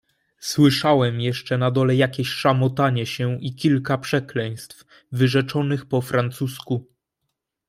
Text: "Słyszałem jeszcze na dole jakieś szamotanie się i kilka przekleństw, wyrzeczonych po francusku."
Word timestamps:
"Słyszałem 0.39 1.21
jeszcze 1.21 1.57
na 1.57 1.71
dole 1.71 1.95
jakieś 1.95 2.29
szamotanie 2.29 3.05
się 3.05 3.37
i 3.41 3.55
kilka 3.55 3.97
przekleństw, 3.97 4.85
wyrzeczonych 5.11 5.85
po 5.85 6.01
francusku." 6.01 6.87